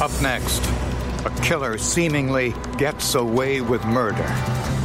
[0.00, 0.64] Up next,
[1.26, 4.24] a killer seemingly gets away with murder.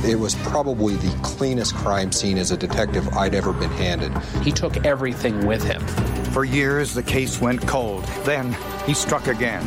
[0.04, 4.12] It was probably the cleanest crime scene as a detective I'd ever been handed.
[4.42, 5.86] He took everything with him.
[6.32, 8.04] For years, the case went cold.
[8.24, 8.58] Then
[8.88, 9.64] he struck again.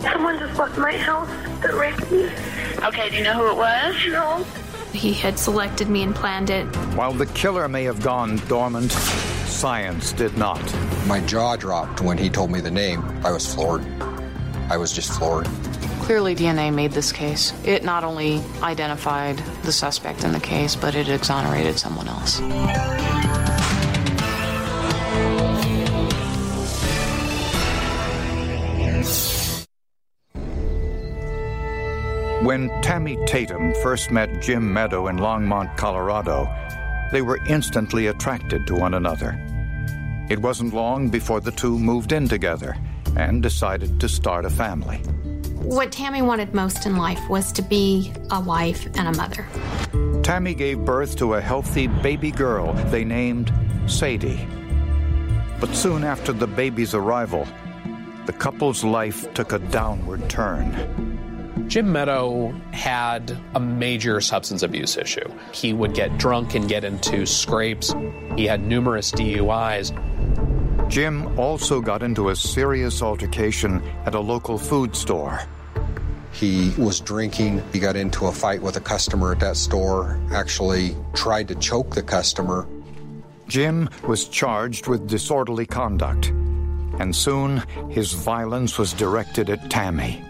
[0.00, 1.28] Someone just left my house
[1.62, 2.28] that raped me.
[2.84, 3.94] Okay, do you know who it was?
[4.08, 4.44] No.
[4.92, 6.66] He had selected me and planned it.
[6.96, 10.60] While the killer may have gone dormant, science did not.
[11.06, 13.04] My jaw dropped when he told me the name.
[13.24, 13.84] I was floored.
[14.70, 15.46] I was just floored.
[16.02, 17.54] Clearly, DNA made this case.
[17.64, 22.40] It not only identified the suspect in the case, but it exonerated someone else.
[32.42, 36.46] When Tammy Tatum first met Jim Meadow in Longmont, Colorado,
[37.10, 39.38] they were instantly attracted to one another.
[40.28, 42.76] It wasn't long before the two moved in together
[43.16, 44.98] and decided to start a family.
[45.62, 49.46] What Tammy wanted most in life was to be a wife and a mother.
[50.22, 53.52] Tammy gave birth to a healthy baby girl they named
[53.86, 54.46] Sadie.
[55.60, 57.46] But soon after the baby's arrival,
[58.26, 61.66] the couple's life took a downward turn.
[61.68, 65.30] Jim Meadow had a major substance abuse issue.
[65.52, 67.94] He would get drunk and get into scrapes.
[68.36, 69.92] He had numerous DUIs.
[70.88, 75.40] Jim also got into a serious altercation at a local food store.
[76.32, 77.62] He was drinking.
[77.72, 81.94] He got into a fight with a customer at that store, actually tried to choke
[81.94, 82.66] the customer.
[83.48, 86.28] Jim was charged with disorderly conduct,
[86.98, 87.58] and soon
[87.90, 90.24] his violence was directed at Tammy.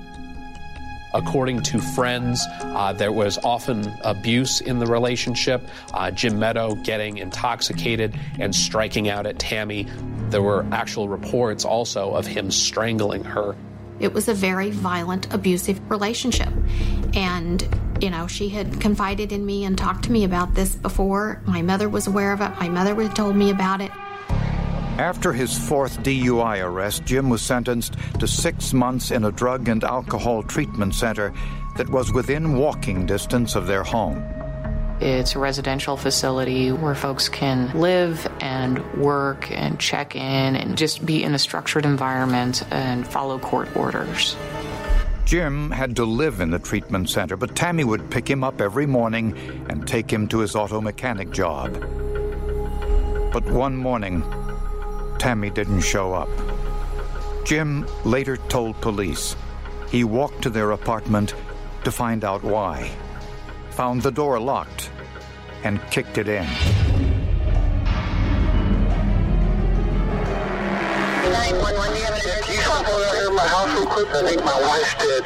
[1.14, 5.66] According to friends, uh, there was often abuse in the relationship.
[5.94, 9.86] Uh, Jim Meadow getting intoxicated and striking out at Tammy.
[10.30, 13.56] There were actual reports also of him strangling her.
[14.00, 16.52] It was a very violent, abusive relationship.
[17.14, 17.66] And,
[18.00, 21.42] you know, she had confided in me and talked to me about this before.
[21.46, 22.50] My mother was aware of it.
[22.60, 23.90] My mother had told me about it.
[24.98, 29.82] After his fourth DUI arrest, Jim was sentenced to six months in a drug and
[29.84, 31.32] alcohol treatment center
[31.76, 34.22] that was within walking distance of their home.
[35.00, 41.06] It's a residential facility where folks can live and work and check in and just
[41.06, 44.36] be in a structured environment and follow court orders.
[45.24, 48.86] Jim had to live in the treatment center, but Tammy would pick him up every
[48.86, 49.36] morning
[49.68, 51.74] and take him to his auto mechanic job.
[53.32, 54.24] But one morning,
[55.18, 56.30] Tammy didn't show up.
[57.44, 59.36] Jim later told police
[59.90, 61.34] he walked to their apartment
[61.84, 62.90] to find out why,
[63.78, 64.90] found the door locked,
[65.62, 66.42] and kicked it in.
[71.30, 72.42] 911, do you have an emergency?
[72.42, 74.08] Can you step over here in my house real quick?
[74.08, 75.22] I think my wife's dead.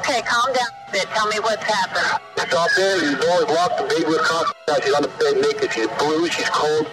[0.00, 1.04] Okay, calm down a bit.
[1.12, 2.08] Tell me what's happened.
[2.38, 3.00] It's out there.
[3.04, 3.76] The door is locked.
[3.76, 4.46] The baby was caught.
[4.82, 5.70] She's on the bed naked.
[5.70, 6.26] She's blue.
[6.28, 6.86] She's cold.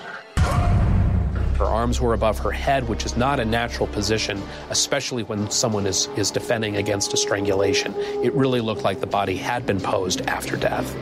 [1.58, 5.86] Her arms were above her head, which is not a natural position, especially when someone
[5.86, 7.94] is, is defending against a strangulation.
[8.24, 10.94] It really looked like the body had been posed after death.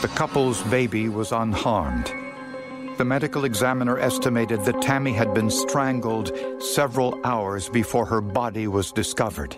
[0.00, 2.12] The couple's baby was unharmed.
[2.96, 8.90] The medical examiner estimated that Tammy had been strangled several hours before her body was
[8.92, 9.54] discovered.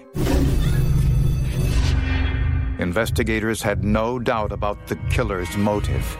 [2.80, 6.16] Investigators had no doubt about the killer's motive.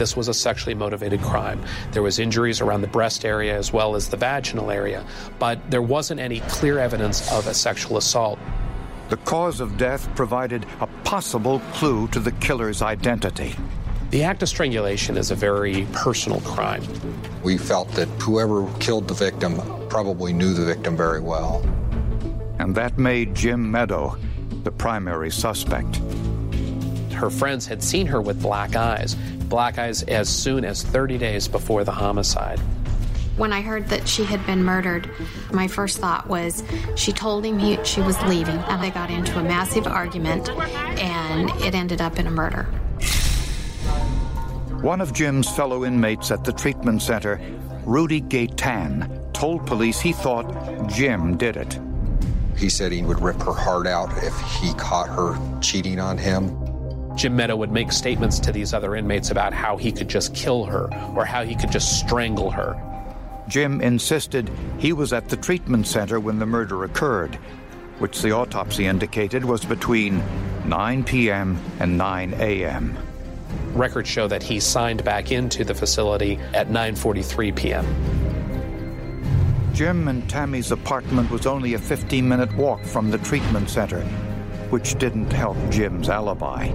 [0.00, 1.62] This was a sexually motivated crime.
[1.92, 5.04] There was injuries around the breast area as well as the vaginal area,
[5.38, 8.38] but there wasn't any clear evidence of a sexual assault.
[9.10, 13.54] The cause of death provided a possible clue to the killer's identity.
[14.08, 16.82] The act of strangulation is a very personal crime.
[17.42, 19.60] We felt that whoever killed the victim
[19.90, 21.62] probably knew the victim very well.
[22.58, 24.16] And that made Jim Meadow
[24.62, 26.00] the primary suspect.
[27.12, 29.14] Her friends had seen her with black eyes,
[29.50, 32.58] black eyes as soon as 30 days before the homicide.
[33.36, 35.10] When I heard that she had been murdered,
[35.52, 36.62] my first thought was
[36.94, 41.50] she told him he, she was leaving, and they got into a massive argument, and
[41.62, 42.64] it ended up in a murder.
[44.82, 47.40] One of Jim's fellow inmates at the treatment center,
[47.84, 51.78] Rudy Gaytan, told police he thought Jim did it.
[52.56, 56.69] He said he would rip her heart out if he caught her cheating on him.
[57.16, 60.64] Jim Meadow would make statements to these other inmates about how he could just kill
[60.64, 62.80] her or how he could just strangle her.
[63.48, 67.34] Jim insisted he was at the treatment center when the murder occurred,
[67.98, 70.22] which the autopsy indicated was between
[70.66, 71.58] 9 p.m.
[71.80, 72.96] and 9 a.m.
[73.74, 77.86] Records show that he signed back into the facility at 9:43 p.m.
[79.74, 84.04] Jim and Tammy's apartment was only a 15 minute walk from the treatment center,
[84.70, 86.72] which didn't help Jim's alibi.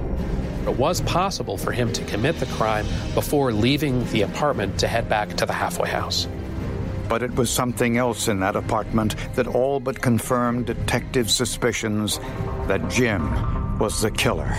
[0.66, 5.08] It was possible for him to commit the crime before leaving the apartment to head
[5.08, 6.28] back to the halfway house.
[7.08, 12.20] But it was something else in that apartment that all but confirmed detectives' suspicions
[12.68, 14.56] that Jim was the killer.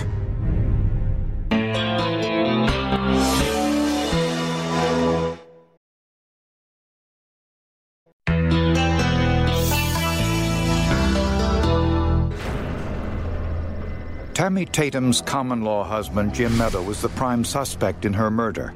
[14.46, 18.72] Tammy Tatum's common law husband, Jim Meadow, was the prime suspect in her murder.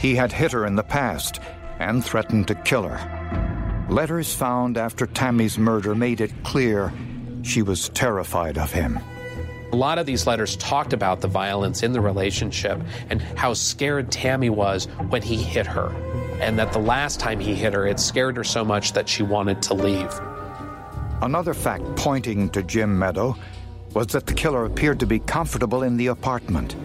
[0.00, 1.38] He had hit her in the past
[1.78, 3.86] and threatened to kill her.
[3.88, 6.92] Letters found after Tammy's murder made it clear
[7.42, 8.98] she was terrified of him.
[9.70, 14.10] A lot of these letters talked about the violence in the relationship and how scared
[14.10, 15.90] Tammy was when he hit her,
[16.40, 19.22] and that the last time he hit her, it scared her so much that she
[19.22, 20.12] wanted to leave.
[21.22, 23.36] Another fact pointing to Jim Meadow
[23.94, 26.76] was that the killer appeared to be comfortable in the apartment.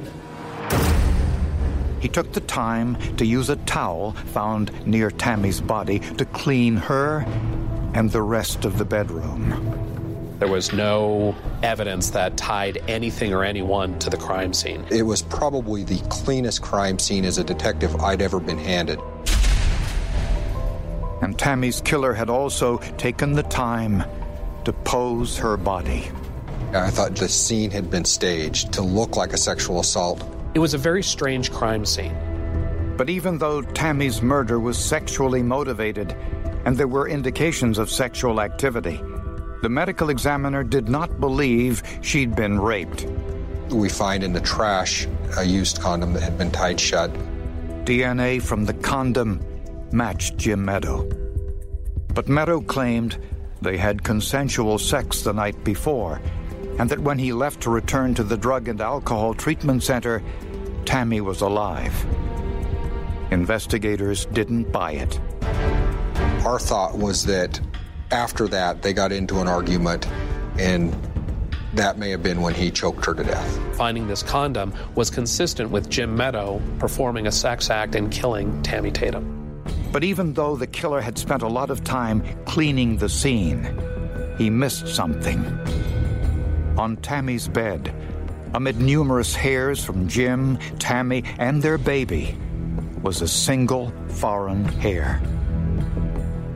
[2.00, 7.25] He took the time to use a towel found near Tammy's body to clean her
[7.94, 9.81] and the rest of the bedroom.
[10.40, 14.86] There was no evidence that tied anything or anyone to the crime scene.
[14.92, 19.00] It was probably the cleanest crime scene as a detective I'd ever been handed.
[21.22, 24.04] And Tammy's killer had also taken the time
[24.66, 26.12] to pose her body.
[26.75, 30.22] I thought the scene had been staged to look like a sexual assault.
[30.54, 32.16] It was a very strange crime scene.
[32.98, 36.12] But even though Tammy's murder was sexually motivated
[36.66, 39.01] and there were indications of sexual activity,
[39.62, 43.06] the medical examiner did not believe she'd been raped.
[43.69, 45.07] We find in the trash
[45.38, 47.12] a used condom that had been tied shut.
[47.86, 49.39] DNA from the condom
[49.92, 51.10] matched Jim Meadow.
[52.13, 53.18] But Meadow claimed
[53.62, 56.21] they had consensual sex the night before
[56.77, 60.22] and that when he left to return to the drug and alcohol treatment center,
[60.86, 62.06] Tammy was alive.
[63.31, 65.19] Investigators didn't buy it.
[66.45, 67.60] Our thought was that
[68.12, 70.07] after that, they got into an argument,
[70.60, 70.95] and
[71.74, 73.75] that may have been when he choked her to death.
[73.75, 78.92] Finding this condom was consistent with Jim Meadow performing a sex act and killing Tammy
[78.92, 79.63] Tatum.
[79.92, 83.78] But even though the killer had spent a lot of time cleaning the scene,
[84.38, 85.44] he missed something.
[86.77, 87.94] On Tammy's bed,
[88.53, 92.37] amid numerous hairs from Jim, Tammy, and their baby,
[93.01, 95.21] was a single foreign hair.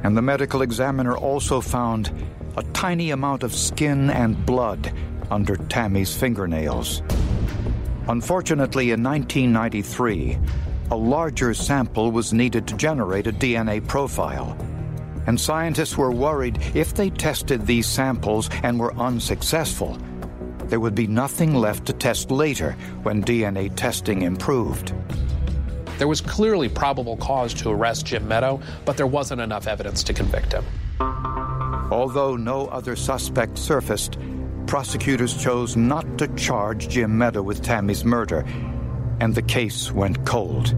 [0.04, 2.12] And the medical examiner also found
[2.58, 4.92] a tiny amount of skin and blood
[5.30, 7.02] under Tammy's fingernails.
[8.08, 10.40] Unfortunately, in 1993,
[10.92, 14.58] a larger sample was needed to generate a DNA profile.
[15.30, 19.96] And scientists were worried if they tested these samples and were unsuccessful,
[20.66, 22.72] there would be nothing left to test later
[23.04, 24.92] when DNA testing improved.
[26.00, 30.16] There was clearly probable cause to arrest Jim Meadow, but there wasn't enough evidence to
[30.16, 30.66] convict him.
[31.92, 34.18] Although no other suspect surfaced,
[34.66, 38.46] prosecutors chose not to charge Jim Meadow with Tammy's murder,
[39.20, 40.76] and the case went cold.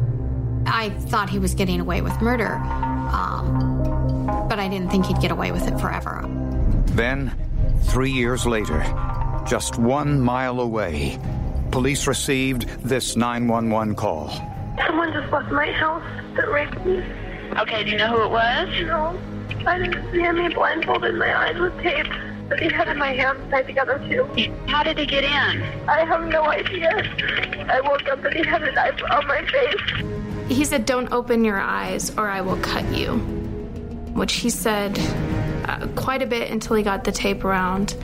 [0.66, 2.56] I thought he was getting away with murder,
[3.14, 3.91] um,
[4.52, 6.26] but I didn't think he'd get away with it forever.
[6.88, 7.32] Then,
[7.84, 8.84] three years later,
[9.48, 11.18] just one mile away,
[11.72, 14.28] police received this 911 call.
[14.86, 16.04] Someone just left my house
[16.36, 17.02] that raped me.
[17.62, 18.68] Okay, do you know who it was?
[18.82, 19.18] No.
[19.66, 20.36] I didn't see him.
[20.36, 22.12] He blindfolded my eyes with tape.
[22.50, 24.28] But he had my hands tied together too.
[24.68, 25.64] How did he get in?
[25.88, 26.90] I have no idea.
[27.70, 30.50] I woke up and he had a knife on my face.
[30.50, 33.42] He said, Don't open your eyes or I will cut you.
[34.14, 34.98] Which he said
[35.66, 37.96] uh, quite a bit until he got the tape around.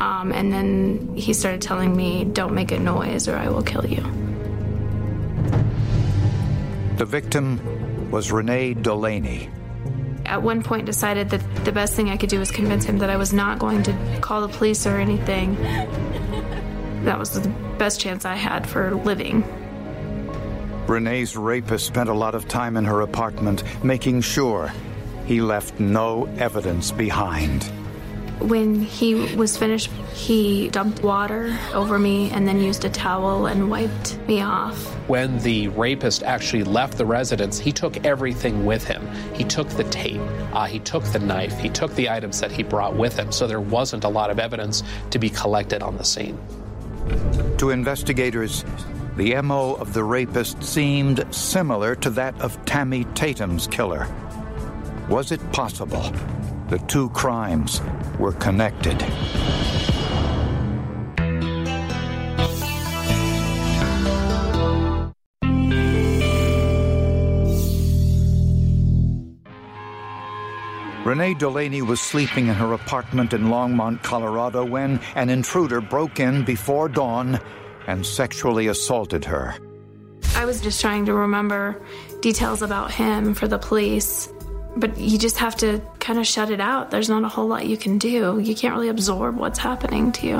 [0.00, 3.86] Um, and then he started telling me, Don't make a noise or I will kill
[3.86, 4.02] you.
[6.96, 9.48] The victim was Renee Delaney.
[10.26, 13.10] At one point, decided that the best thing I could do was convince him that
[13.10, 15.56] I was not going to call the police or anything.
[17.04, 19.42] That was the best chance I had for living.
[20.86, 24.72] Renee's rapist spent a lot of time in her apartment making sure
[25.26, 27.70] he left no evidence behind.
[28.40, 33.70] When he was finished, he dumped water over me and then used a towel and
[33.70, 34.76] wiped me off.
[35.08, 39.06] When the rapist actually left the residence, he took everything with him.
[39.32, 40.20] He took the tape,
[40.52, 43.46] uh, he took the knife, he took the items that he brought with him, so
[43.46, 46.36] there wasn't a lot of evidence to be collected on the scene.
[47.58, 48.64] To investigators,
[49.16, 54.08] the MO of the rapist seemed similar to that of Tammy Tatum's killer.
[55.12, 56.10] Was it possible
[56.70, 57.82] the two crimes
[58.18, 58.98] were connected?
[71.04, 76.42] Renee Delaney was sleeping in her apartment in Longmont, Colorado, when an intruder broke in
[76.42, 77.38] before dawn
[77.86, 79.56] and sexually assaulted her.
[80.36, 81.82] I was just trying to remember
[82.22, 84.32] details about him for the police,
[84.76, 86.90] but you just have to kind of shut it out.
[86.90, 88.40] There's not a whole lot you can do.
[88.40, 90.36] You can't really absorb what's happening to you.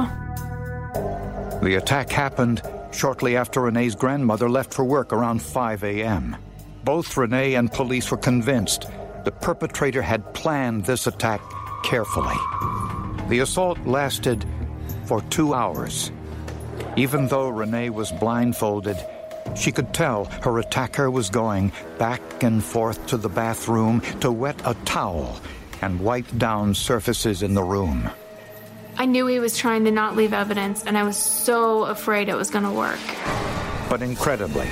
[1.62, 2.62] The attack happened
[2.92, 6.36] shortly after Renee's grandmother left for work around 5 a.m.
[6.84, 8.86] Both Renee and police were convinced
[9.24, 11.40] the perpetrator had planned this attack
[11.84, 12.36] carefully.
[13.28, 14.44] The assault lasted
[15.04, 16.10] for two hours.
[16.96, 18.96] Even though Renee was blindfolded,
[19.54, 24.60] she could tell her attacker was going back and forth to the bathroom to wet
[24.64, 25.40] a towel
[25.80, 28.10] and wipe down surfaces in the room.
[28.96, 32.36] I knew he was trying to not leave evidence, and I was so afraid it
[32.36, 33.00] was going to work.
[33.88, 34.68] But incredibly,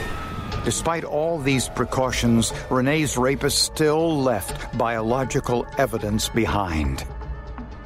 [0.64, 7.06] Despite all these precautions, Renee's rapist still left biological evidence behind.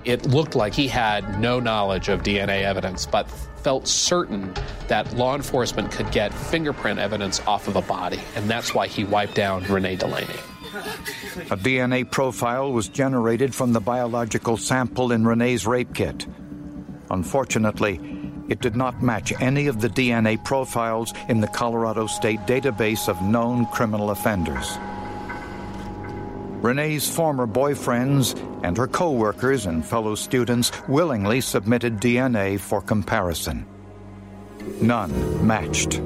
[0.05, 3.29] It looked like he had no knowledge of DNA evidence, but
[3.65, 4.53] felt certain
[4.89, 9.05] that law enforcement could get fingerprint evidence off of a body, and that's why he
[9.05, 10.39] wiped down Renee Delaney.
[11.51, 16.27] A DNA profile was generated from the biological sample in Renee's rape kit.
[17.11, 17.99] Unfortunately,
[18.49, 23.23] it did not match any of the DNA profiles in the Colorado State database of
[23.23, 24.77] known criminal offenders.
[26.65, 33.67] Renee's former boyfriends and her co workers and fellow students willingly submitted DNA for comparison.
[34.81, 36.01] None matched.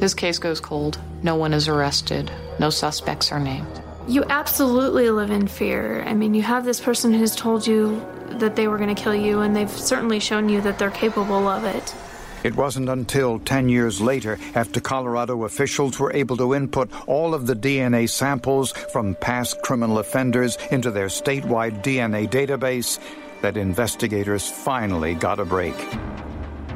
[0.00, 0.98] This case goes cold.
[1.22, 2.28] No one is arrested.
[2.58, 3.80] No suspects are named.
[4.08, 6.02] You absolutely live in fear.
[6.08, 9.14] I mean, you have this person who's told you that they were going to kill
[9.14, 11.94] you, and they've certainly shown you that they're capable of it.
[12.44, 17.46] It wasn't until 10 years later, after Colorado officials were able to input all of
[17.46, 22.98] the DNA samples from past criminal offenders into their statewide DNA database,
[23.42, 25.76] that investigators finally got a break.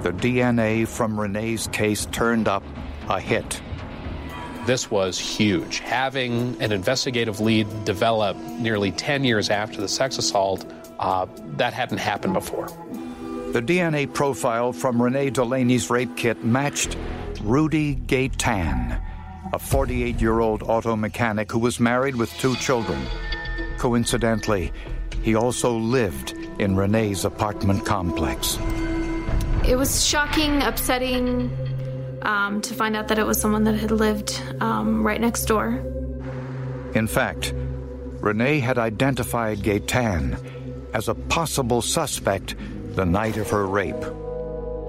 [0.03, 2.63] The DNA from Renee's case turned up
[3.09, 3.61] a hit.
[4.67, 5.79] This was huge.
[5.81, 10.65] Having an investigative lead develop nearly 10 years after the sex assault
[10.99, 12.69] uh, that hadn't happened before.
[13.57, 16.95] The DNA profile from Renee Delaney's rape kit matched
[17.41, 19.01] Rudy Gaytan,
[19.51, 23.01] a 48 year old auto mechanic who was married with two children.
[23.79, 24.75] Coincidentally,
[25.23, 28.59] he also lived in Renee's apartment complex.
[29.67, 31.51] It was shocking, upsetting
[32.21, 35.83] um, to find out that it was someone that had lived um, right next door.
[36.95, 37.55] In fact,
[38.21, 40.37] Renee had identified Gaytan
[40.93, 42.55] as a possible suspect
[42.97, 43.95] the night of her rape.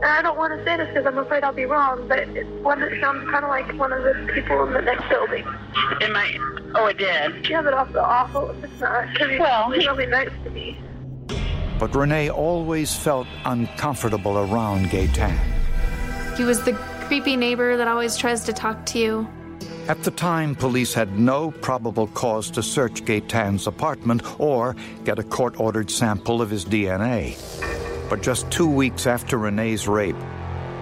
[0.03, 2.79] I don't want to say this because I'm afraid I'll be wrong, but it, one
[2.79, 5.45] that sounds kind of like one of the people in the next building.
[5.99, 6.37] It might.
[6.75, 7.49] Oh, it did.
[7.49, 9.11] Yeah, but also awful if it's not.
[9.11, 10.79] Because he's well, he, really nice to me.
[11.79, 15.37] But Renee always felt uncomfortable around Gaytan.
[16.37, 16.73] He was the
[17.07, 19.27] creepy neighbor that always tries to talk to you.
[19.87, 25.23] At the time, police had no probable cause to search Gaytan's apartment or get a
[25.23, 27.35] court ordered sample of his DNA.
[28.09, 30.15] But just two weeks after Renee's rape,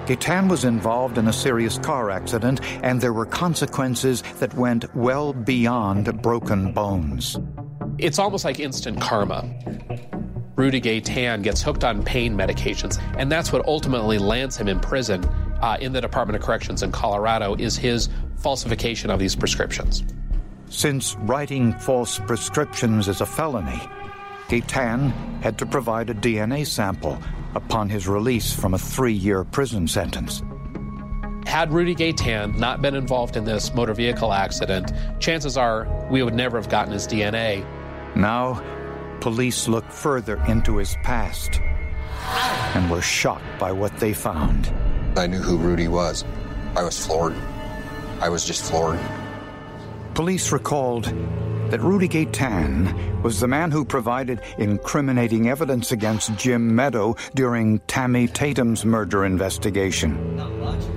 [0.05, 5.33] Gaytan was involved in a serious car accident, and there were consequences that went well
[5.33, 7.37] beyond broken bones.
[7.97, 9.49] It's almost like instant karma.
[10.55, 15.25] Rudy Gaytan gets hooked on pain medications, and that's what ultimately lands him in prison
[15.61, 20.03] uh, in the Department of Corrections in Colorado is his falsification of these prescriptions.
[20.69, 23.81] Since writing false prescriptions is a felony,
[24.49, 25.11] Gaytan
[25.41, 27.19] had to provide a DNA sample
[27.55, 30.43] upon his release from a three year prison sentence.
[31.47, 36.33] Had Rudy Gaytan not been involved in this motor vehicle accident, chances are we would
[36.33, 37.65] never have gotten his DNA.
[38.15, 38.61] Now,
[39.19, 41.59] police looked further into his past
[42.75, 44.71] and were shocked by what they found.
[45.17, 46.23] I knew who Rudy was.
[46.75, 47.35] I was floored.
[48.21, 48.99] I was just floored.
[50.13, 51.11] Police recalled
[51.69, 58.27] that Rudy Gaytan was the man who provided incriminating evidence against Jim Meadow during Tammy
[58.27, 60.39] Tatum's murder investigation.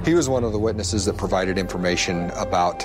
[0.04, 2.84] He was one of the witnesses that provided information about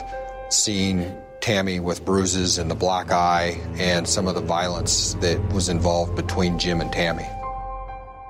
[0.50, 5.68] seeing Tammy with bruises and the black eye and some of the violence that was
[5.68, 7.28] involved between Jim and Tammy.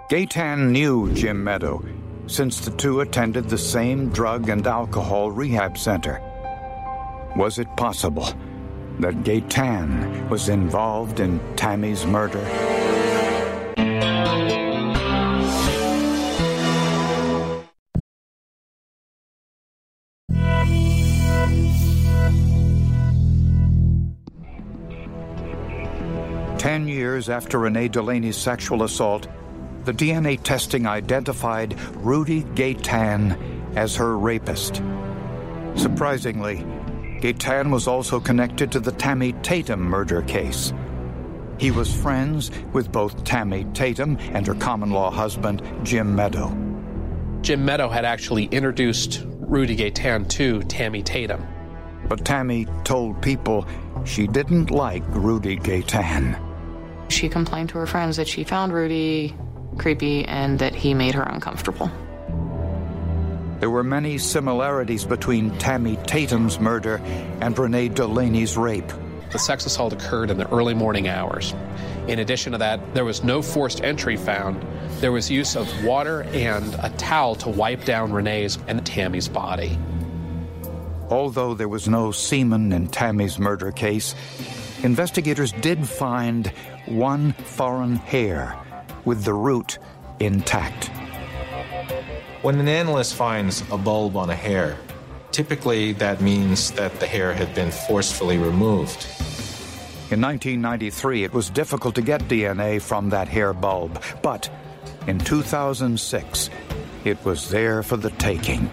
[0.09, 1.83] Gaytan knew Jim Meadow
[2.27, 6.21] since the two attended the same drug and alcohol rehab center.
[7.35, 8.33] Was it possible
[8.99, 12.43] that Gaytan was involved in Tammy's murder?
[26.57, 29.27] Ten years after Renee Delaney's sexual assault,
[29.83, 34.81] the DNA testing identified Rudy Gaytan as her rapist.
[35.75, 36.65] Surprisingly,
[37.23, 40.73] Gaytan was also connected to the Tammy Tatum murder case.
[41.57, 46.49] He was friends with both Tammy Tatum and her common law husband, Jim Meadow.
[47.39, 51.47] Jim Meadow had actually introduced Rudy Gaytan to Tammy Tatum.
[52.09, 53.65] But Tammy told people
[54.03, 56.37] she didn't like Rudy Gaytan.
[57.09, 59.33] She complained to her friends that she found Rudy
[59.77, 61.89] creepy and that he made her uncomfortable.
[63.63, 66.97] There were many similarities between Tammy Tatum's murder
[67.39, 68.91] and Renee Delaney's rape.
[69.31, 71.55] The sex assault occurred in the early morning hours.
[72.09, 74.61] In addition to that, there was no forced entry found.
[74.99, 79.79] There was use of water and a towel to wipe down Renee's and Tammy's body.
[81.09, 84.13] Although there was no semen in Tammy's murder case,
[84.83, 86.47] investigators did find
[86.85, 88.59] one foreign hair
[89.05, 89.77] with the root
[90.19, 90.89] intact.
[92.43, 94.77] When an analyst finds a bulb on a hair,
[95.31, 99.07] typically that means that the hair had been forcefully removed.
[100.11, 104.49] In 1993, it was difficult to get DNA from that hair bulb, but
[105.07, 106.49] in 2006,
[107.05, 108.65] it was there for the taking.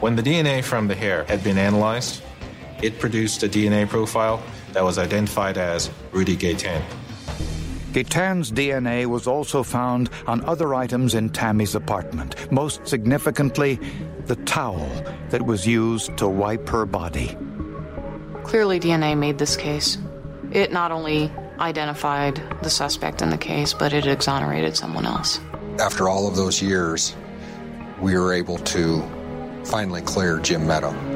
[0.00, 2.22] When the DNA from the hair had been analyzed,
[2.82, 4.42] it produced a DNA profile
[4.74, 6.82] that was identified as Rudy Gaytan.
[7.92, 13.78] Gaytan's DNA was also found on other items in Tammy's apartment, most significantly,
[14.26, 14.88] the towel
[15.28, 17.36] that was used to wipe her body.
[18.44, 19.98] Clearly, DNA made this case.
[20.52, 25.38] It not only identified the suspect in the case, but it exonerated someone else.
[25.78, 27.14] After all of those years,
[28.00, 29.02] we were able to
[29.66, 31.11] finally clear Jim Meadow.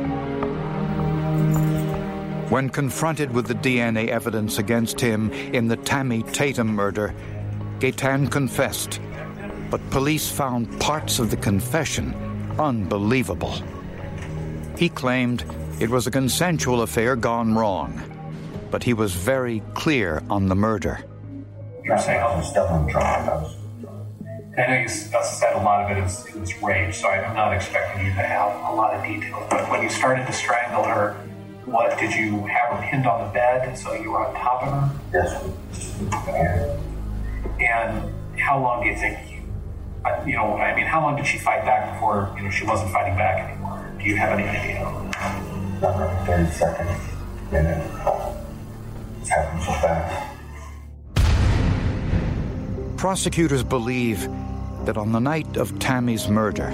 [2.48, 7.12] When confronted with the DNA evidence against him in the Tammy Tatum murder,
[7.80, 9.00] Gaytan confessed,
[9.68, 12.14] but police found parts of the confession
[12.56, 13.52] unbelievable.
[14.78, 15.44] He claimed
[15.80, 18.00] it was a consensual affair gone wrong,
[18.70, 21.00] but he was very clear on the murder.
[21.82, 23.28] You're saying oh, I was definitely drunk.
[23.28, 27.34] I I know you said a lot of it is, it was rape, so I'm
[27.34, 29.46] not expecting you to have a lot of detail.
[29.50, 31.16] But when you started to strangle her,
[31.66, 34.72] what did you have her pinned on the bed so you were on top of
[34.72, 34.90] her?
[35.12, 35.42] Yes.
[37.58, 39.42] And how long do you think you,
[40.04, 42.64] uh, you know, I mean, how long did she fight back before you know she
[42.64, 43.84] wasn't fighting back anymore?
[43.98, 44.86] Do you have any idea?
[45.78, 47.00] About 30 seconds,
[47.52, 50.32] and then it happened so fast.
[52.96, 54.28] Prosecutors believe
[54.84, 56.70] that on the night of Tammy's murder,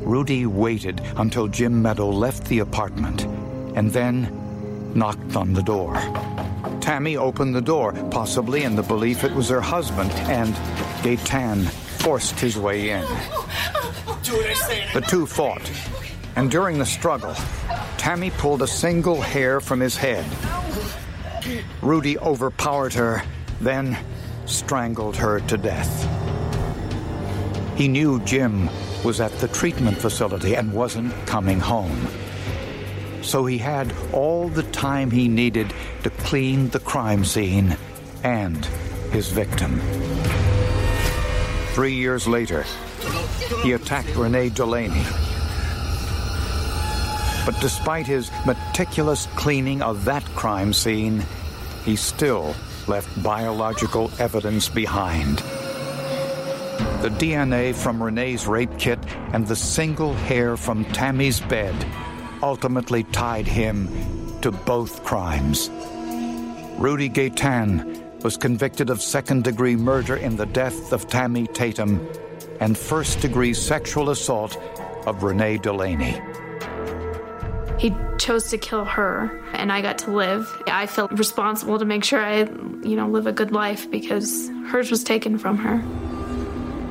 [0.00, 3.26] Rudy waited until Jim Meadow left the apartment
[3.78, 4.28] and then
[4.92, 5.94] knocked on the door.
[6.80, 10.52] Tammy opened the door, possibly in the belief it was her husband, and
[11.04, 11.64] Gaytan
[12.02, 13.06] forced his way in.
[14.94, 15.70] The two fought,
[16.34, 17.34] and during the struggle,
[17.98, 20.26] Tammy pulled a single hair from his head.
[21.80, 23.22] Rudy overpowered her,
[23.60, 23.96] then
[24.46, 25.92] strangled her to death.
[27.76, 28.68] He knew Jim
[29.04, 32.08] was at the treatment facility and wasn't coming home.
[33.28, 37.76] So he had all the time he needed to clean the crime scene
[38.24, 38.64] and
[39.12, 39.82] his victim.
[41.74, 42.64] Three years later,
[43.62, 45.04] he attacked Renee Delaney.
[47.44, 51.22] But despite his meticulous cleaning of that crime scene,
[51.84, 55.36] he still left biological evidence behind.
[57.02, 58.98] The DNA from Renee's rape kit
[59.34, 61.74] and the single hair from Tammy's bed
[62.42, 63.88] ultimately tied him
[64.40, 65.70] to both crimes.
[66.78, 72.08] Rudy Gaytan was convicted of second degree murder in the death of Tammy Tatum
[72.60, 74.56] and first degree sexual assault
[75.06, 76.20] of Renee Delaney.
[77.78, 80.62] He chose to kill her, and I got to live.
[80.66, 82.38] I felt responsible to make sure I,
[82.82, 85.78] you know, live a good life because hers was taken from her.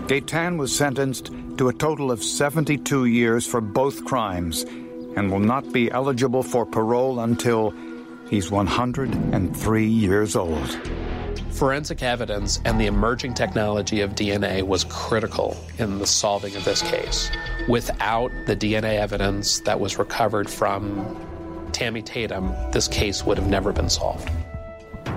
[0.07, 4.65] Gaytan was sentenced to a total of 72 years for both crimes
[5.17, 7.73] and will not be eligible for parole until
[8.30, 10.80] he's 103 years old.
[11.51, 16.84] Forensic evidence and the emerging technology of DNA was critical in the solving of this
[16.84, 17.32] case.
[17.67, 21.17] Without the DNA evidence that was recovered from
[21.71, 24.30] Tammy Tatum, this case would have never been solved.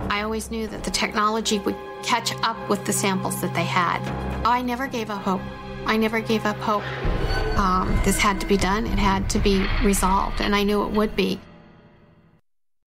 [0.09, 4.01] I always knew that the technology would catch up with the samples that they had.
[4.47, 5.43] I never gave up hope.
[5.87, 6.85] I never gave up hope.
[7.59, 10.93] Um, this had to be done, it had to be resolved, and I knew it
[10.93, 11.41] would be.